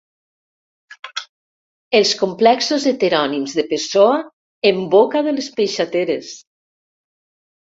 [1.99, 4.17] Els complexos heterònims de Pessoa
[4.71, 6.35] en boca de les peixateres!